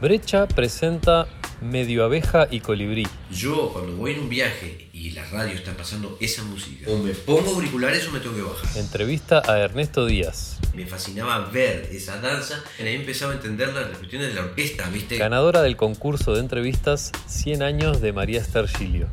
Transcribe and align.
Brecha 0.00 0.46
presenta 0.46 1.26
Medio 1.62 2.04
Abeja 2.04 2.48
y 2.50 2.60
Colibrí. 2.60 3.06
Yo 3.30 3.70
cuando 3.72 3.96
voy 3.96 4.12
en 4.12 4.20
un 4.20 4.28
viaje 4.28 4.88
y 4.92 5.12
la 5.12 5.24
radio 5.24 5.54
está 5.54 5.74
pasando 5.74 6.18
esa 6.20 6.42
música, 6.44 6.90
o 6.90 6.98
me 6.98 7.12
pongo 7.14 7.54
auriculares 7.54 8.06
o 8.06 8.12
me 8.12 8.20
tengo 8.20 8.34
que 8.36 8.42
bajar. 8.42 8.76
Entrevista 8.76 9.42
a 9.46 9.58
Ernesto 9.58 10.04
Díaz, 10.04 10.58
Me 10.74 10.84
fascinaba 10.84 11.48
ver 11.50 11.88
esa 11.90 12.20
danza, 12.20 12.62
y 12.78 12.82
ahí 12.82 12.96
empezaba 12.96 13.32
a 13.32 13.36
entender 13.36 13.72
las 13.72 13.96
cuestiones 13.96 14.28
de 14.28 14.34
la 14.34 14.42
orquesta, 14.42 14.86
¿viste? 14.90 15.16
ganadora 15.16 15.62
del 15.62 15.76
concurso 15.76 16.34
de 16.34 16.40
entrevistas 16.40 17.12
100 17.26 17.62
años 17.62 18.00
de 18.02 18.12
María 18.12 18.40
Esther 18.40 18.68
Gilio. 18.68 19.08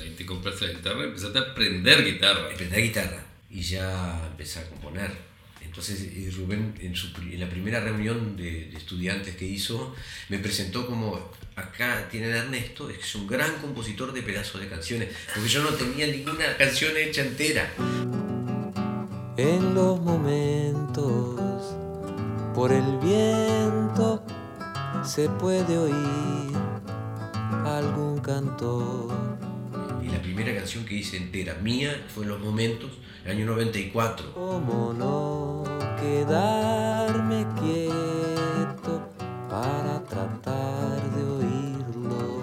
Ahí 0.00 0.14
te 0.16 0.24
compraste 0.24 0.68
la 0.68 0.74
guitarra 0.74 1.00
y 1.00 1.04
empezaste 1.04 1.38
a 1.38 1.42
aprender 1.42 2.04
guitarra. 2.04 2.44
Aprender 2.52 2.80
guitarra 2.82 3.24
y 3.50 3.60
ya 3.62 4.20
empecé 4.30 4.60
a 4.60 4.68
componer. 4.68 5.27
Entonces 5.68 6.00
eh, 6.00 6.32
Rubén 6.34 6.74
en, 6.80 7.38
la 7.38 7.48
primera 7.48 7.80
reunión 7.80 8.36
de, 8.36 8.70
estudiantes 8.70 9.36
que 9.36 9.44
hizo 9.44 9.94
me 10.30 10.38
presentó 10.38 10.86
como 10.86 11.30
acá 11.56 12.08
tienen 12.10 12.34
Ernesto, 12.34 12.88
es 12.88 12.96
que 12.96 13.02
es 13.02 13.14
un 13.14 13.26
gran 13.26 13.52
compositor 13.56 14.12
de 14.12 14.22
pedazos 14.22 14.62
de 14.62 14.68
canciones, 14.68 15.10
porque 15.34 15.48
yo 15.48 15.62
no 15.62 15.70
tenía 15.70 16.06
ninguna 16.06 16.56
canción 16.56 16.96
hecha 16.96 17.22
entera. 17.22 17.70
En 19.36 19.74
los 19.74 20.00
momentos, 20.00 21.76
por 22.54 22.72
el 22.72 22.98
viento, 22.98 24.24
se 25.04 25.28
puede 25.28 25.76
oír 25.76 26.56
algún 27.66 28.20
cantor. 28.20 29.47
Y 30.08 30.12
la 30.12 30.22
primera 30.22 30.54
canción 30.54 30.84
que 30.84 30.94
hice 30.94 31.16
entera 31.18 31.54
mía 31.62 32.06
fue 32.14 32.24
en 32.24 32.30
Los 32.30 32.40
Momentos, 32.40 32.90
el 33.24 33.32
año 33.32 33.46
94. 33.46 34.32
¿Cómo 34.32 34.94
no 34.96 35.64
quedarme 36.00 37.46
quieto 37.60 39.10
para 39.50 40.02
tratar 40.04 41.10
de 41.14 41.22
oírlo? 41.24 42.38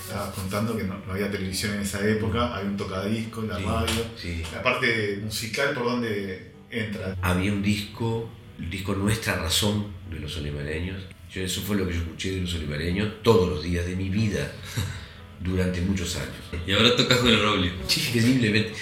Estabas 0.00 0.34
contando 0.34 0.76
que 0.76 0.84
no, 0.84 0.96
no 1.06 1.12
había 1.12 1.30
televisión 1.30 1.74
en 1.74 1.80
esa 1.80 2.06
época, 2.08 2.54
había 2.56 2.70
un 2.70 2.76
tocadisco, 2.76 3.42
la 3.42 3.58
Sí, 3.58 3.64
radio. 3.64 4.04
sí. 4.16 4.42
La 4.52 4.62
parte 4.62 5.20
musical, 5.22 5.74
¿por 5.74 5.84
dónde 5.84 6.52
entra? 6.70 7.16
Había 7.20 7.52
un 7.52 7.62
disco, 7.62 8.28
el 8.58 8.70
disco 8.70 8.94
Nuestra 8.94 9.36
Razón 9.36 9.88
de 10.10 10.20
los 10.20 10.36
Olivareños. 10.38 11.02
Yo, 11.32 11.42
eso 11.42 11.60
fue 11.62 11.76
lo 11.76 11.86
que 11.86 11.94
yo 11.94 12.00
escuché 12.00 12.30
de 12.36 12.40
los 12.42 12.54
Olivareños 12.54 13.22
todos 13.22 13.48
los 13.48 13.62
días 13.64 13.84
de 13.86 13.96
mi 13.96 14.08
vida 14.08 14.52
durante 15.40 15.80
muchos 15.80 16.16
años. 16.16 16.34
Y 16.66 16.72
ahora 16.72 16.96
tocas 16.96 17.18
con 17.18 17.28
el 17.28 17.42
Roblio. 17.42 17.72
Sí, 17.86 18.00
increíblemente. 18.08 18.72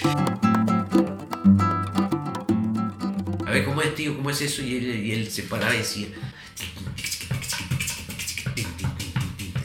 A 3.45 3.51
ver, 3.51 3.65
¿cómo 3.65 3.81
es, 3.81 3.93
tío? 3.95 4.15
¿Cómo 4.15 4.29
es 4.29 4.41
eso? 4.41 4.61
Y 4.63 4.77
él, 4.77 5.05
y 5.05 5.11
él 5.11 5.29
se 5.29 5.43
paraba 5.43 5.75
y 5.75 5.79
decía... 5.79 6.07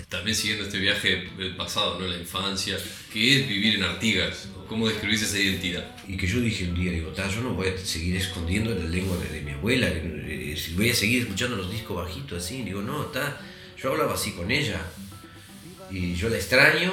También 0.08 0.36
siguiendo 0.36 0.64
este 0.64 0.78
viaje 0.78 1.28
del 1.38 1.54
pasado, 1.56 1.98
¿no? 2.00 2.06
La 2.06 2.18
infancia. 2.18 2.76
¿Qué 3.12 3.40
es 3.40 3.48
vivir 3.48 3.76
en 3.76 3.84
Artigas? 3.84 4.48
¿Cómo 4.68 4.88
describís 4.88 5.22
esa 5.22 5.38
identidad? 5.38 5.96
Y 6.06 6.16
que 6.16 6.26
yo 6.26 6.40
dije 6.40 6.68
un 6.68 6.74
día, 6.74 6.92
digo, 6.92 7.10
"Ta, 7.12 7.30
yo 7.30 7.40
no 7.40 7.54
voy 7.54 7.68
a 7.68 7.78
seguir 7.78 8.16
escondiendo 8.16 8.74
la 8.74 8.84
lengua 8.84 9.16
de, 9.16 9.28
de 9.28 9.40
mi 9.42 9.52
abuela, 9.52 9.86
que, 9.90 10.52
eh, 10.52 10.56
si 10.56 10.74
voy 10.74 10.90
a 10.90 10.94
seguir 10.94 11.22
escuchando 11.22 11.56
los 11.56 11.70
discos 11.70 11.96
bajitos 11.96 12.44
así. 12.44 12.62
Digo, 12.62 12.82
no, 12.82 13.04
está. 13.04 13.40
Yo 13.80 13.92
hablaba 13.92 14.14
así 14.14 14.32
con 14.32 14.50
ella. 14.50 14.80
Y 15.90 16.14
yo 16.14 16.28
la 16.28 16.36
extraño. 16.36 16.90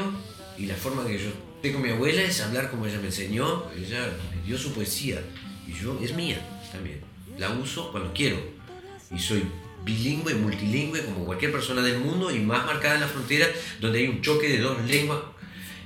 Y 0.58 0.66
la 0.68 0.76
forma 0.76 1.06
que 1.06 1.18
yo 1.18 1.30
tengo 1.62 1.80
con 1.80 1.88
mi 1.88 1.94
abuela 1.94 2.22
es 2.22 2.42
hablar 2.42 2.70
como 2.70 2.86
ella 2.86 3.00
me 3.00 3.08
enseñó. 3.08 3.66
Ella 3.76 4.10
me 4.34 4.42
dio 4.48 4.58
su 4.58 4.74
poesía. 4.74 5.22
Y 5.68 5.74
yo, 5.74 6.00
es 6.02 6.14
mía 6.14 6.40
también. 6.72 7.02
La 7.38 7.50
uso 7.50 7.92
cuando 7.92 8.14
quiero. 8.14 8.38
Y 9.12 9.20
soy 9.20 9.44
bilingüe, 9.84 10.34
multilingüe, 10.34 11.06
como 11.06 11.26
cualquier 11.26 11.52
persona 11.52 11.82
del 11.82 12.00
mundo, 12.00 12.32
y 12.32 12.40
más 12.40 12.66
marcada 12.66 12.96
en 12.96 13.02
la 13.02 13.08
frontera, 13.08 13.48
donde 13.80 14.00
hay 14.00 14.08
un 14.08 14.22
choque 14.22 14.50
de 14.50 14.60
dos 14.60 14.84
lenguas 14.86 15.20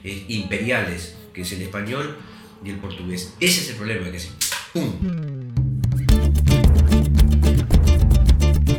eh, 0.03 0.25
imperiales, 0.29 1.15
que 1.33 1.41
es 1.41 1.51
el 1.51 1.61
español 1.61 2.15
y 2.63 2.69
el 2.69 2.77
portugués. 2.77 3.33
Ese 3.39 3.61
es 3.61 3.69
el 3.71 3.75
problema, 3.75 4.09
que 4.09 4.17
es 4.17 4.29
¡pum! 4.73 4.93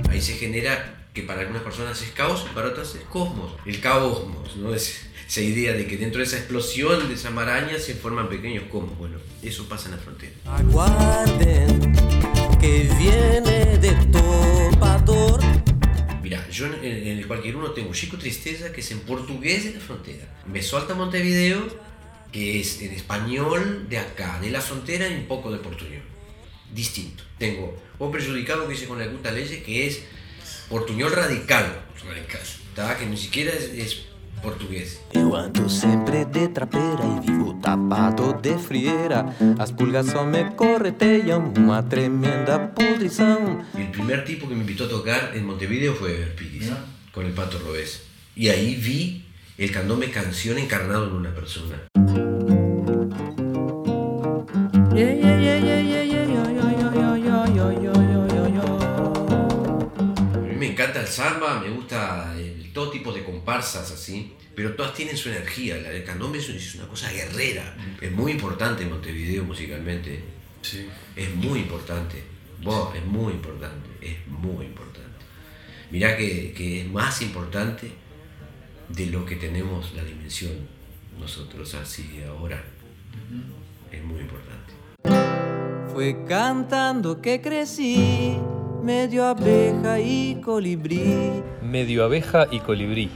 Ahí 0.09 0.21
se 0.21 0.35
genera 0.35 1.00
que 1.15 1.23
para 1.23 1.41
algunas 1.41 1.63
personas 1.63 2.01
es 2.03 2.11
caos, 2.11 2.47
para 2.55 2.69
otras 2.69 2.95
es 2.95 3.03
cosmos. 3.03 3.53
El 3.67 3.81
caosmos, 3.81 4.57
¿no? 4.57 4.75
Es 4.75 5.03
esa 5.29 5.41
idea 5.41 5.73
de 5.73 5.87
que 5.87 5.97
dentro 5.97 6.19
de 6.19 6.27
esa 6.27 6.37
explosión, 6.39 7.09
de 7.09 7.15
esa 7.15 7.31
maraña, 7.31 7.79
se 7.79 7.95
forman 7.95 8.29
pequeños 8.29 8.65
cosmos. 8.71 8.97
Bueno, 8.99 9.19
eso 9.43 9.69
pasa 9.69 9.87
en 9.89 9.97
la 9.97 9.99
frontera. 9.99 10.33
Aguarden 10.47 11.93
que 12.61 12.89
viene 12.99 13.79
de 13.79 13.93
topador. 14.13 15.41
Mira, 16.23 16.47
yo 16.51 16.67
en, 16.67 16.75
en- 16.85 17.19
el 17.19 17.27
cualquier 17.27 17.57
uno 17.57 17.71
tengo 17.73 17.93
Chico 17.93 18.17
Tristeza, 18.19 18.73
que 18.73 18.81
es 18.81 18.91
en 18.91 19.01
portugués 19.01 19.65
de 19.65 19.73
la 19.75 19.81
frontera. 19.81 20.43
Me 20.47 20.63
solta 20.63 20.95
Montevideo, 20.95 21.67
que 22.33 22.61
es 22.61 22.81
en 22.83 22.93
español 22.93 23.87
de 23.89 23.99
acá, 23.99 24.39
de 24.41 24.51
la 24.51 24.61
frontera 24.61 25.09
y 25.09 25.15
un 25.15 25.27
poco 25.27 25.51
de 25.51 25.59
portuñol. 25.59 26.03
Distinto. 26.73 27.25
Tengo 27.39 27.77
O 27.99 28.11
Perjudicado, 28.13 28.69
que 28.69 28.75
hice 28.75 28.87
con 28.87 28.99
la 28.99 29.07
Guta 29.07 29.33
Leyes, 29.33 29.63
que 29.65 29.87
es 29.87 30.03
portuñol 30.69 31.13
radical, 31.13 31.83
Radical. 32.07 32.41
¿tá? 32.75 32.97
que 32.97 33.07
ni 33.07 33.17
siquiera 33.17 33.53
es, 33.53 33.65
es 33.75 34.11
portugués. 34.43 35.01
Eu 35.13 35.37
ando 35.37 35.69
sempre 35.69 36.25
de 36.25 36.49
trapeira 36.49 37.05
e 37.05 37.21
vivo 37.21 37.55
tapado 37.61 38.33
de 38.41 38.57
frieira. 38.59 39.27
As 39.59 39.71
pulgas 39.71 40.07
só 40.07 40.25
me 40.25 40.45
correteiam, 40.57 41.53
uma 41.57 41.83
tremenda 41.83 42.59
pudrição. 42.59 43.65
El 43.77 43.91
primer 43.91 44.25
tipo 44.25 44.49
que 44.49 44.55
me 44.55 44.63
invitó 44.63 44.85
a 44.85 44.89
tocar 44.89 45.33
en 45.35 45.45
Montevideo 45.45 45.95
fue 45.95 46.13
Ever 46.13 46.35
con 47.13 47.27
el 47.27 47.33
Pato 47.33 47.59
Robés. 47.59 48.03
Y 48.35 48.49
ahí 48.49 48.75
vi 48.77 49.25
el 49.59 49.71
candombe 49.71 50.11
canción 50.11 50.59
encarnado 50.59 51.07
en 51.07 51.13
una 51.13 51.35
persona. 51.35 51.77
A 54.91 54.95
mí 54.95 55.30
me 60.61 60.67
encanta 60.73 61.01
el 61.01 61.07
samba, 61.09 61.59
me 61.61 61.71
gusta 61.71 62.35
el- 62.39 62.71
todo 62.75 62.91
tipo 62.91 63.13
de 63.13 63.25
comparsas 63.25 63.91
así, 63.91 64.35
pero 64.55 64.75
todas 64.75 64.93
tienen 64.95 65.17
su 65.17 65.31
energía. 65.31 65.79
La 65.79 65.89
del 65.91 66.05
candombe 66.05 66.39
es 66.39 66.49
es 66.51 66.75
una 66.75 66.87
cosa 66.87 67.11
guerrera. 67.11 67.75
Es 68.01 68.13
muy 68.13 68.33
importante 68.33 68.83
en 68.83 68.91
Montevideo 68.91 69.43
musicalmente. 69.45 70.23
Sí. 70.61 70.87
Es 71.17 71.35
muy 71.35 71.61
importante. 71.61 72.23
Vos, 72.63 72.95
es 72.95 73.05
muy 73.07 73.33
importante. 73.33 73.89
Es 74.03 74.17
muy 74.29 74.67
importante. 74.67 75.25
Mirá 75.91 76.15
que, 76.17 76.53
que 76.53 76.83
es 76.83 76.89
más 76.91 77.23
importante 77.23 77.91
de 78.91 79.07
lo 79.07 79.25
que 79.25 79.37
tenemos 79.37 79.95
la 79.95 80.05
dimensión 80.05 80.53
nosotros 81.19 81.75
así 81.75 82.23
ahora. 82.29 82.63
Es 83.91 84.03
muy 84.05 84.21
importante. 84.21 84.75
Fue 85.93 86.25
cantando 86.29 87.21
que 87.23 87.41
crecí, 87.41 88.37
medio 88.83 89.27
abeja 89.27 90.01
y 90.01 90.37
colibrí. 90.37 91.43
Medio 91.63 92.05
Abeja 92.05 92.47
y 92.51 92.61
Colibrí. 92.61 93.11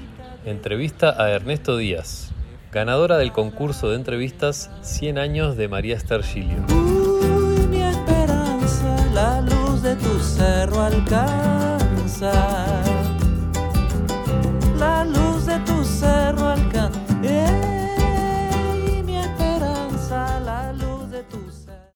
Entrevista 0.44 1.22
a 1.22 1.30
Ernesto 1.30 1.76
Díaz, 1.76 2.30
ganadora 2.72 3.16
del 3.16 3.32
concurso 3.32 3.90
de 3.90 3.96
entrevistas 3.96 4.70
100 4.82 5.18
años 5.18 5.56
de 5.56 5.68
María 5.68 5.96
Esther 5.96 6.22
Gilio. 6.22 6.58
Uy, 6.68 7.66
mi 7.68 7.82
esperanza, 7.82 8.96
la 9.14 9.40
luz 9.40 9.82
de 9.82 9.96
tu 9.96 10.18
cerro 10.20 10.82
alcanza. 10.82 12.32